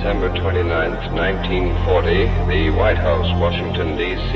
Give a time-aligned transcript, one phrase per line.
[0.00, 4.32] December 29, 1940, the White House, Washington, D.C.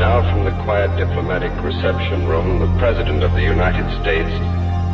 [0.00, 4.32] Now from the quiet diplomatic reception room, the President of the United States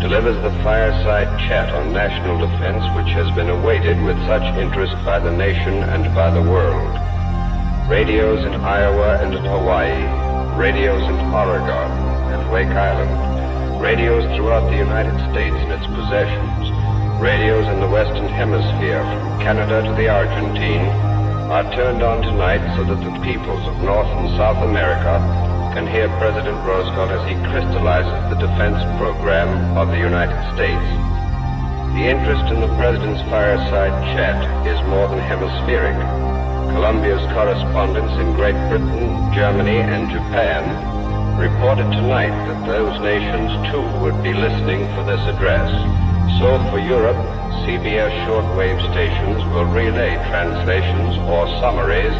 [0.03, 5.21] delivers the fireside chat on national defense which has been awaited with such interest by
[5.21, 6.99] the nation and by the world.
[7.87, 10.03] Radios in Iowa and in Hawaii,
[10.59, 11.91] radios in Oregon
[12.35, 16.58] and Wake Island, radios throughout the United States and its possessions,
[17.19, 20.87] Radios in the Western Hemisphere, from Canada to the Argentine,
[21.51, 25.19] are turned on tonight so that the peoples of North and South America
[25.75, 30.87] can hear President Roosevelt as he crystallizes the defense program of the United States.
[31.99, 35.99] The interest in the President's fireside chat is more than hemispheric.
[36.71, 40.63] Columbia's correspondents in Great Britain, Germany, and Japan
[41.35, 45.67] reported tonight that those nations too would be listening for this address.
[46.37, 47.17] So for Europe,
[47.65, 52.13] CBS shortwave stations will relay translations or summaries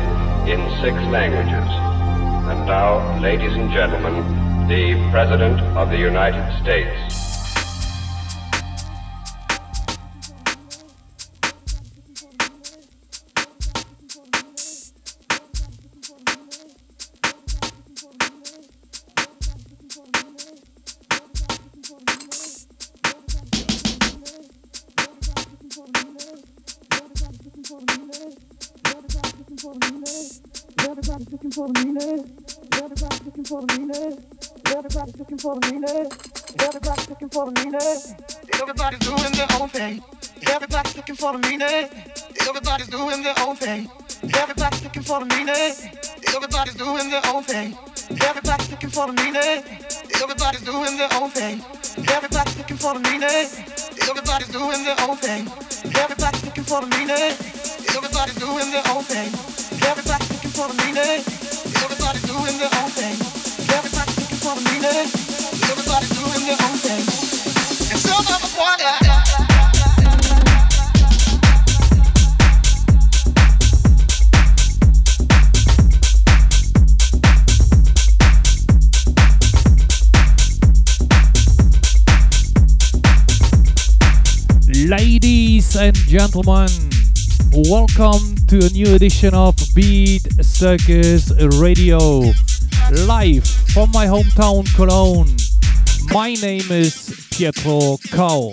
[0.49, 1.69] in six languages.
[2.49, 7.28] And now, ladies and gentlemen, the President of the United States.
[37.39, 38.03] For the meaning.
[38.61, 40.03] Everybody's doing their own thing.
[40.51, 41.87] Everybody's looking for the meaning.
[42.49, 43.89] Everybody's doing their own thing.
[44.43, 45.71] Everybody's looking for the meaning.
[46.35, 47.79] Everybody's doing their own thing.
[48.27, 49.63] Everybody's looking for the meaning.
[50.19, 51.63] Everybody's doing their own thing.
[52.11, 53.47] Everybody's looking for the meaning.
[54.09, 55.43] Everybody's doing their own thing.
[56.03, 57.33] Everybody's looking for the meaning.
[57.95, 59.31] Everybody's doing their own thing.
[59.87, 61.23] Everybody's looking for the meaning.
[61.87, 63.17] Everybody's doing their own thing.
[63.79, 65.29] Everybody's looking for the meaning.
[85.79, 86.69] And gentlemen,
[87.53, 91.31] welcome to a new edition of Beat Circus
[91.61, 92.33] Radio,
[93.07, 95.48] live from my hometown Cologne.
[96.05, 98.51] My name is Pietro Kao.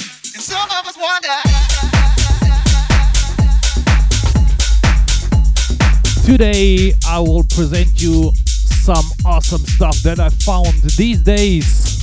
[6.25, 11.94] Today I will present you some awesome stuff that I found these days.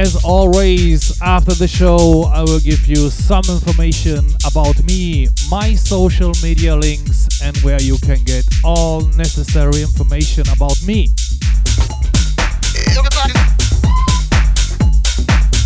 [0.00, 6.32] As always, after the show, I will give you some information about me, my social
[6.42, 11.08] media links, and where you can get all necessary information about me.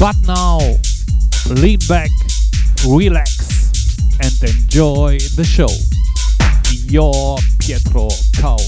[0.01, 0.59] But now,
[1.51, 2.11] lean back,
[2.89, 3.71] relax,
[4.21, 5.71] and enjoy the show.
[6.91, 8.59] Your Pietro Kao.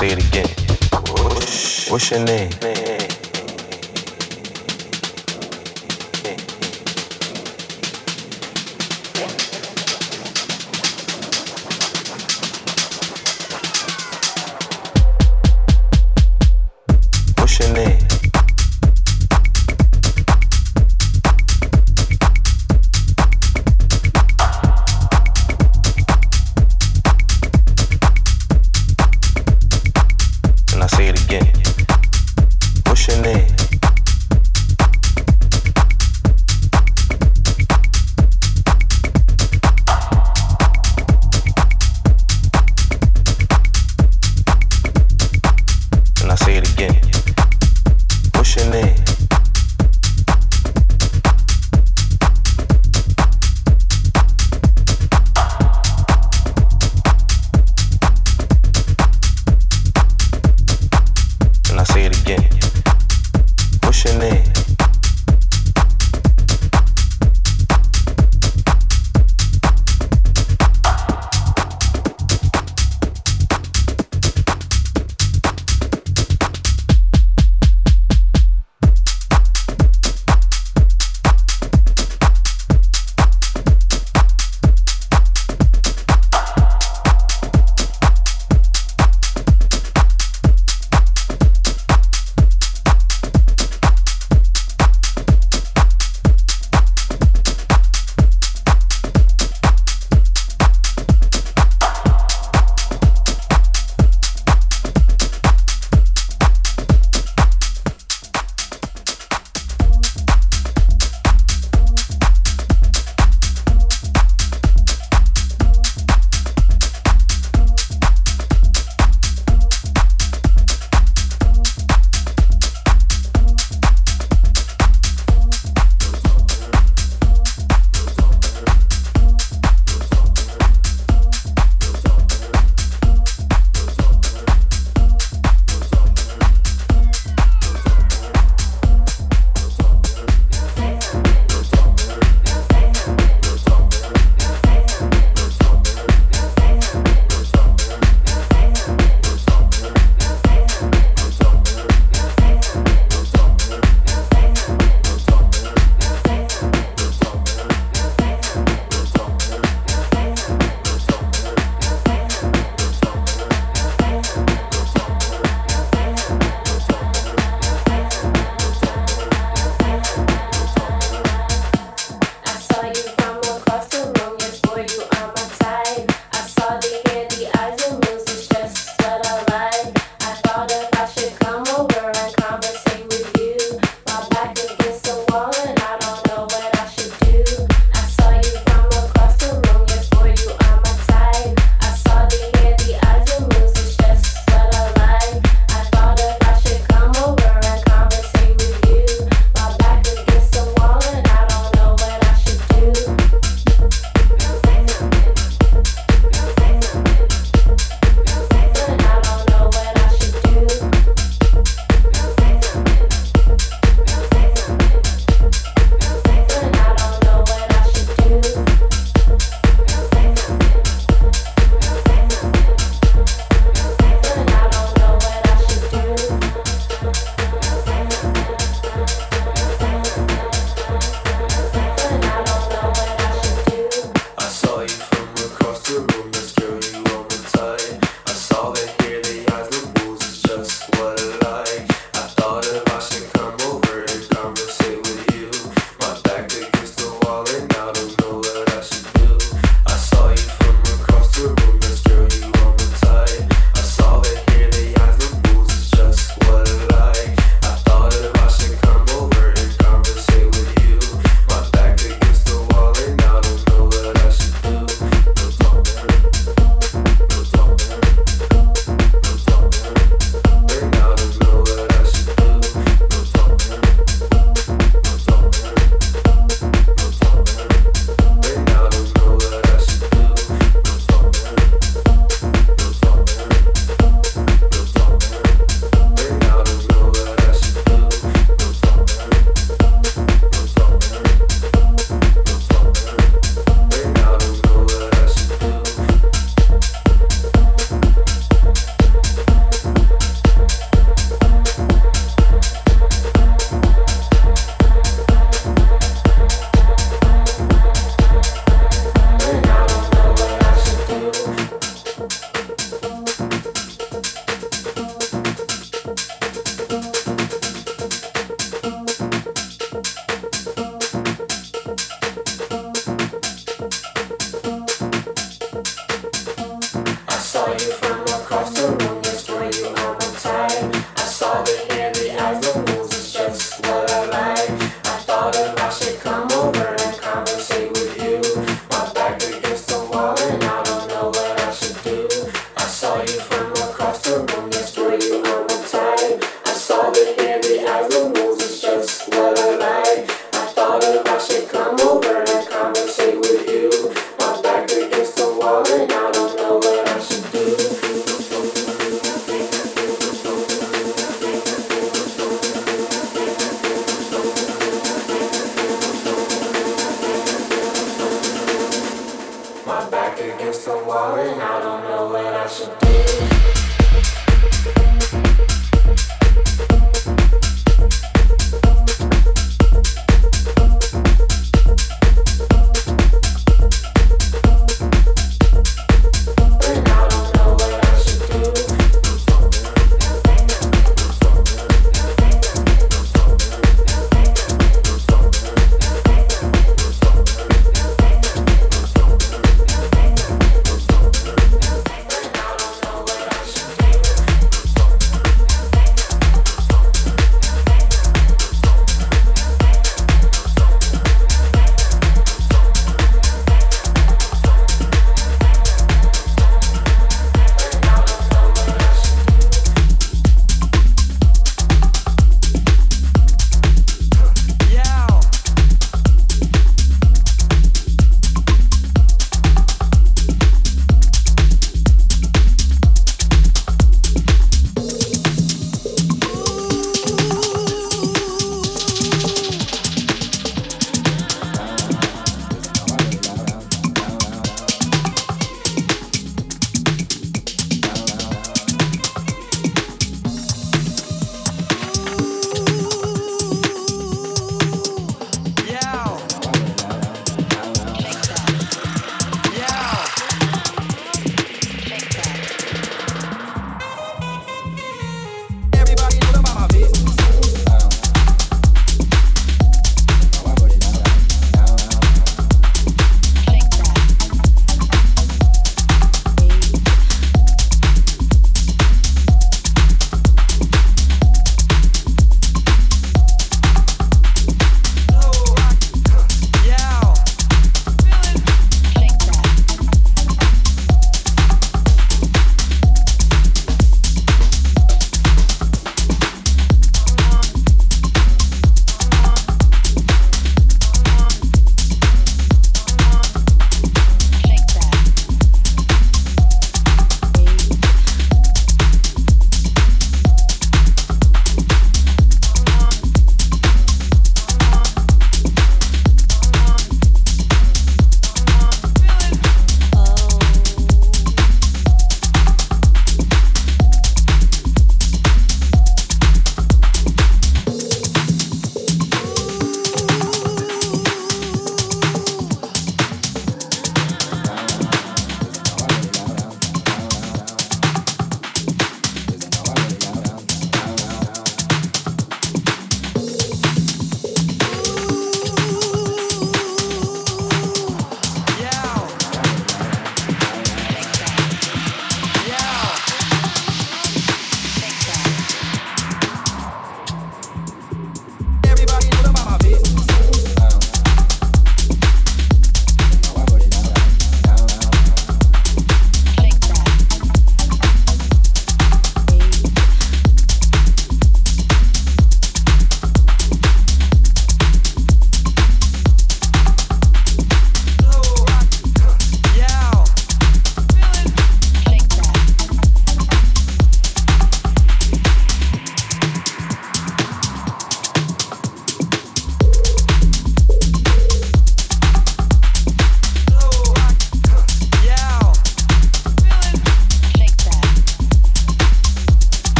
[0.00, 0.48] Say it again.
[1.90, 2.79] What's your name?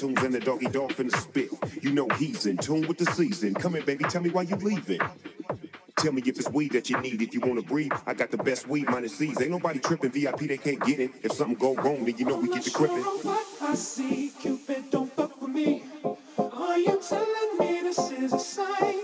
[0.00, 1.50] Neptunes and the Doggy Dogg finna spit.
[1.82, 3.54] You know he's in tune with the season.
[3.54, 5.00] Come here, baby, tell me why you leaving.
[5.96, 7.20] Tell me if it's weed that you need.
[7.20, 9.40] If you wanna breathe, I got the best weed minus C's.
[9.40, 10.10] Ain't nobody tripping.
[10.10, 11.10] VIP, they can't get it.
[11.22, 13.02] If something go wrong, then you know we get the crippin'.
[13.02, 15.82] What I see, Cupid, don't fuck with me.
[16.38, 18.99] Are you telling me this is a sign?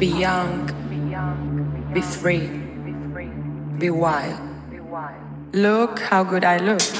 [0.00, 0.64] Be young,
[1.92, 2.48] be free,
[3.78, 4.40] be wild.
[5.52, 6.99] Look how good I look.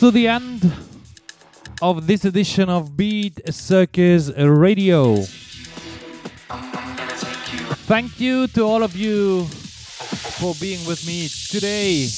[0.00, 0.72] To the end
[1.82, 5.16] of this edition of Beat Circus Radio.
[7.84, 12.08] Thank you to all of you for being with me today.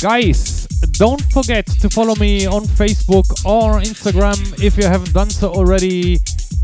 [0.00, 5.52] Guys, don't forget to follow me on Facebook or Instagram if you haven't done so
[5.52, 6.16] already.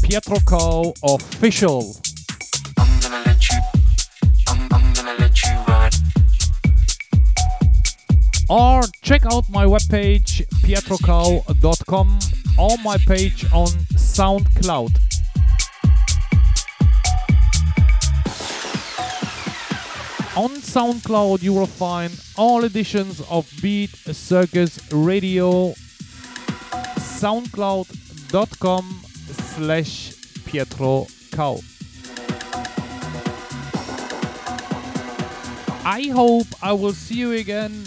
[0.02, 1.96] Pietro Cow Official.
[2.78, 3.58] I'm gonna let you.
[4.48, 5.94] I'm, I'm gonna let you ride.
[8.48, 12.18] Or check out my webpage pietrocow.com
[12.58, 15.05] or my page on SoundCloud.
[20.36, 25.72] On SoundCloud, you will find all editions of Beat Circus Radio.
[26.98, 29.00] SoundCloud.com
[29.54, 30.12] slash
[30.44, 31.58] Pietro Cow.
[35.86, 37.84] I hope I will see you again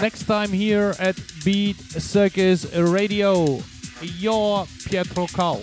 [0.00, 3.60] next time here at Beat Circus Radio.
[4.00, 5.60] Your Pietro Cow.